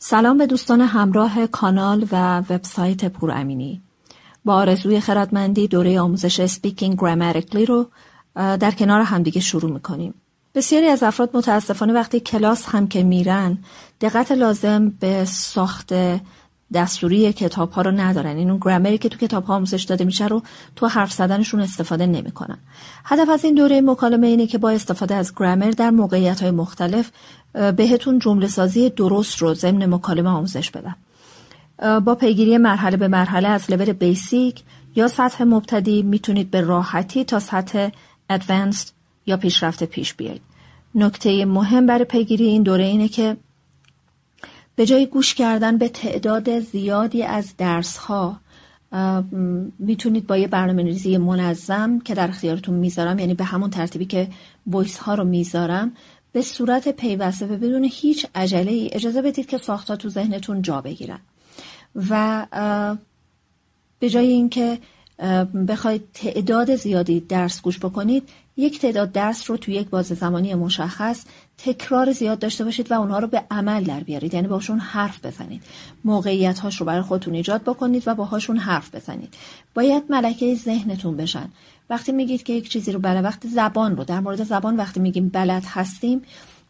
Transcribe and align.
سلام 0.00 0.38
به 0.38 0.46
دوستان 0.46 0.80
همراه 0.80 1.46
کانال 1.46 2.06
و 2.12 2.38
وبسایت 2.38 3.04
پورامینی. 3.04 3.82
با 4.44 4.54
آرزوی 4.54 5.00
خردمندی 5.00 5.68
دوره 5.68 6.00
آموزش 6.00 6.46
Speaking 6.46 6.98
Grammatically 7.00 7.66
رو 7.66 7.86
در 8.34 8.70
کنار 8.70 9.00
همدیگه 9.00 9.40
شروع 9.40 9.70
می‌کنیم. 9.70 10.14
بسیاری 10.54 10.86
از 10.86 11.02
افراد 11.02 11.36
متاسفانه 11.36 11.92
وقتی 11.92 12.20
کلاس 12.20 12.66
هم 12.66 12.88
که 12.88 13.02
میرن 13.02 13.58
دقت 14.00 14.32
لازم 14.32 14.88
به 14.88 15.24
ساخت 15.24 15.92
دستوری 16.72 17.32
کتاب 17.32 17.70
ها 17.70 17.82
رو 17.82 17.90
ندارن. 17.90 18.36
این 18.36 18.50
اون 18.50 18.60
گرامری 18.62 18.98
که 18.98 19.08
تو 19.08 19.18
کتاب 19.18 19.44
ها 19.44 19.54
آموزش 19.54 19.82
داده 19.82 20.04
میشه 20.04 20.26
رو 20.26 20.42
تو 20.76 20.86
حرف 20.86 21.12
زدنشون 21.12 21.60
استفاده 21.60 22.06
نمی‌کنن. 22.06 22.58
هدف 23.04 23.28
از 23.28 23.44
این 23.44 23.54
دوره 23.54 23.80
مکالمه 23.80 24.26
اینه 24.26 24.46
که 24.46 24.58
با 24.58 24.70
استفاده 24.70 25.14
از 25.14 25.32
گرامر 25.36 25.70
در 25.70 25.90
موقعیت 25.90 26.42
های 26.42 26.50
مختلف 26.50 27.10
بهتون 27.76 28.18
جمله 28.18 28.46
سازی 28.46 28.90
درست 28.90 29.38
رو 29.38 29.54
ضمن 29.54 29.94
مکالمه 29.94 30.28
آموزش 30.28 30.70
بدم 30.70 30.96
با 32.00 32.14
پیگیری 32.14 32.58
مرحله 32.58 32.96
به 32.96 33.08
مرحله 33.08 33.48
از 33.48 33.70
لول 33.70 33.92
بیسیک 33.92 34.62
یا 34.96 35.08
سطح 35.08 35.44
مبتدی 35.44 36.02
می‌تونید 36.02 36.50
به 36.50 36.60
راحتی 36.60 37.24
تا 37.24 37.38
سطح 37.38 37.88
ادوانسد 38.30 38.88
یا 39.26 39.36
پیشرفته 39.36 39.86
پیش 39.86 40.14
بیایید. 40.14 40.42
نکته 40.94 41.44
مهم 41.44 41.86
برای 41.86 42.04
پیگیری 42.04 42.44
این 42.44 42.62
دوره 42.62 42.84
اینه 42.84 43.08
که 43.08 43.36
به 44.78 44.86
جای 44.86 45.06
گوش 45.06 45.34
کردن 45.34 45.78
به 45.78 45.88
تعداد 45.88 46.60
زیادی 46.60 47.22
از 47.22 47.54
درس 47.56 47.96
ها 47.96 48.40
می‌تونید 49.78 50.26
با 50.26 50.36
یه 50.36 50.48
برنامه 50.48 50.82
ریزی 50.82 51.16
منظم 51.16 51.98
که 51.98 52.14
در 52.14 52.28
اختیارتون 52.28 52.74
می‌ذارم 52.74 53.18
یعنی 53.18 53.34
به 53.34 53.44
همون 53.44 53.70
ترتیبی 53.70 54.04
که 54.04 54.28
وایس 54.66 54.98
ها 54.98 55.14
رو 55.14 55.24
می‌ذارم 55.24 55.92
به 56.32 56.42
صورت 56.42 56.88
پیوسته 56.88 57.46
و 57.46 57.56
بدون 57.56 57.88
هیچ 57.92 58.26
عجله 58.34 58.72
ای 58.72 58.90
اجازه 58.92 59.22
بدید 59.22 59.46
که 59.46 59.58
ساختا 59.58 59.96
تو 59.96 60.08
ذهنتون 60.08 60.62
جا 60.62 60.80
بگیرن. 60.80 61.20
و 62.10 62.46
به 63.98 64.10
جای 64.10 64.26
اینکه 64.26 64.78
بخواید 65.68 66.02
تعداد 66.14 66.76
زیادی 66.76 67.20
درس 67.20 67.62
گوش 67.62 67.78
بکنید 67.78 68.28
یک 68.56 68.80
تعداد 68.80 69.12
درس 69.12 69.50
رو 69.50 69.56
توی 69.56 69.74
یک 69.74 69.88
بازه 69.88 70.14
زمانی 70.14 70.54
مشخص 70.54 71.24
تکرار 71.58 72.12
زیاد 72.12 72.38
داشته 72.38 72.64
باشید 72.64 72.90
و 72.90 72.94
اونها 72.94 73.18
رو 73.18 73.26
به 73.26 73.42
عمل 73.50 73.84
در 73.84 74.00
بیارید. 74.00 74.34
یعنی 74.34 74.48
باشون 74.48 74.78
حرف 74.78 75.26
بزنید. 75.26 75.62
موقعیت 76.04 76.58
هاش 76.58 76.80
رو 76.80 76.86
برای 76.86 77.02
خودتون 77.02 77.34
ایجاد 77.34 77.62
بکنید 77.62 78.02
و 78.06 78.14
باهاشون 78.14 78.56
حرف 78.56 78.94
بزنید. 78.94 79.34
باید 79.74 80.02
ملکه 80.10 80.54
ذهنتون 80.54 81.16
بشن. 81.16 81.48
وقتی 81.90 82.12
میگید 82.12 82.42
که 82.42 82.52
یک 82.52 82.68
چیزی 82.68 82.92
رو 82.92 82.98
بله 82.98 83.20
وقتی 83.20 83.48
زبان 83.48 83.96
رو 83.96 84.04
در 84.04 84.20
مورد 84.20 84.44
زبان 84.44 84.76
وقتی 84.76 85.00
میگیم 85.00 85.28
بلد 85.28 85.64
هستیم 85.66 86.22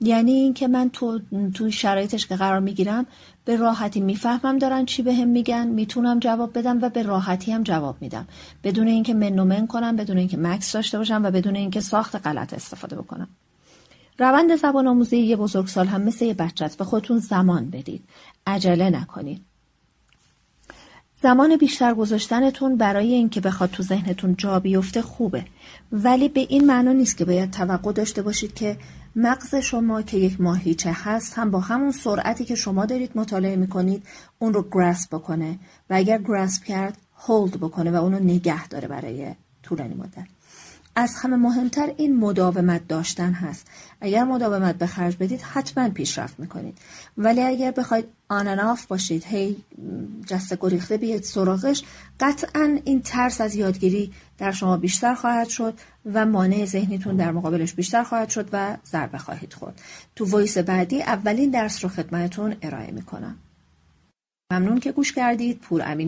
یعنی 0.00 0.32
اینکه 0.32 0.68
من 0.68 0.90
تو 0.90 1.20
توی 1.54 1.72
شرایطش 1.72 2.26
که 2.26 2.36
قرار 2.36 2.60
می‌گیرم 2.60 3.06
به 3.44 3.56
راحتی 3.56 4.00
می‌فهمم 4.00 4.58
دارن 4.58 4.84
چی 4.84 5.02
بهم 5.02 5.20
هم 5.20 5.28
میگن 5.28 5.66
می‌تونم 5.66 6.18
جواب 6.18 6.58
بدم 6.58 6.78
و 6.82 6.88
به 6.88 7.02
راحتی 7.02 7.52
هم 7.52 7.62
جواب 7.62 7.96
میدم. 8.00 8.28
بدون 8.64 8.88
اینکه 8.88 9.14
منومن 9.14 9.66
کنم 9.66 9.96
بدون 9.96 10.18
اینکه 10.18 10.36
مکس 10.36 10.72
داشته 10.72 10.98
باشم 10.98 11.20
و 11.24 11.30
بدون 11.30 11.56
اینکه 11.56 11.80
ساخت 11.80 12.26
غلط 12.26 12.54
استفاده 12.54 12.96
بکنم. 12.96 13.28
روند 14.18 14.56
زبان 14.56 14.86
آموزی 14.86 15.16
یه 15.16 15.36
بزرگسال 15.36 15.86
هم 15.86 16.02
مثل 16.02 16.24
یه 16.24 16.34
بچه 16.34 16.64
است 16.64 16.78
به 16.78 16.84
خودتون 16.84 17.18
زمان 17.18 17.70
بدید. 17.70 18.04
عجله 18.46 18.90
نکنید. 18.90 19.44
زمان 21.22 21.56
بیشتر 21.56 21.94
گذاشتنتون 21.94 22.76
برای 22.76 23.12
اینکه 23.12 23.40
بخواد 23.40 23.70
تو 23.70 23.82
ذهنتون 23.82 24.34
جا 24.38 24.60
بیفته 24.60 25.02
خوبه. 25.02 25.44
ولی 25.92 26.28
به 26.28 26.40
این 26.40 26.66
معنا 26.66 26.92
نیست 26.92 27.16
که 27.16 27.24
باید 27.24 27.50
توقع 27.50 27.92
داشته 27.92 28.22
باشید 28.22 28.54
که 28.54 28.76
مغز 29.16 29.54
شما 29.54 30.02
که 30.02 30.16
یک 30.16 30.40
ماهیچه 30.40 30.92
هست 30.94 31.34
هم 31.38 31.50
با 31.50 31.60
همون 31.60 31.92
سرعتی 31.92 32.44
که 32.44 32.54
شما 32.54 32.86
دارید 32.86 33.10
مطالعه 33.14 33.56
می‌کنید 33.56 34.02
اون 34.38 34.54
رو 34.54 34.68
گراسپ 34.72 35.14
بکنه. 35.14 35.58
و 35.90 35.94
اگر 35.94 36.18
گراسپ 36.18 36.64
کرد 36.64 36.98
هولد 37.16 37.60
بکنه 37.60 37.90
و 37.90 37.94
اونو 37.94 38.18
نگه 38.18 38.68
داره 38.68 38.88
برای 38.88 39.34
طولانی 39.62 39.94
مدت. 39.94 40.35
از 40.98 41.14
همه 41.14 41.36
مهمتر 41.36 41.92
این 41.96 42.16
مداومت 42.16 42.88
داشتن 42.88 43.32
هست. 43.32 43.66
اگر 44.00 44.24
مداومت 44.24 44.74
به 44.74 44.86
خرج 44.86 45.16
بدید 45.16 45.40
حتما 45.40 45.88
پیشرفت 45.88 46.40
می‌کنید. 46.40 46.78
ولی 47.18 47.42
اگر 47.42 47.70
بخواید 47.70 48.04
آنناف 48.28 48.86
باشید 48.86 49.24
هی 49.24 49.56
جسته 50.26 50.58
گریخته 50.60 50.96
بیاید 50.96 51.22
سراغش 51.22 51.82
قطعا 52.20 52.78
این 52.84 53.02
ترس 53.02 53.40
از 53.40 53.54
یادگیری 53.54 54.12
در 54.38 54.52
شما 54.52 54.76
بیشتر 54.76 55.14
خواهد 55.14 55.48
شد 55.48 55.74
و 56.12 56.26
مانع 56.26 56.64
ذهنیتون 56.64 57.16
در 57.16 57.30
مقابلش 57.30 57.72
بیشتر 57.72 58.02
خواهد 58.02 58.28
شد 58.28 58.48
و 58.52 58.76
ضربه 58.86 59.18
خواهید 59.18 59.52
خورد. 59.52 59.80
تو 60.16 60.24
وایس 60.24 60.58
بعدی 60.58 61.02
اولین 61.02 61.50
درس 61.50 61.84
رو 61.84 61.90
خدمتون 61.90 62.56
ارائه 62.62 62.90
می‌کنم. 62.90 63.36
ممنون 64.52 64.80
که 64.80 64.92
گوش 64.92 65.12
کردید. 65.12 65.58
پور 65.60 65.82
امینی 65.84 66.04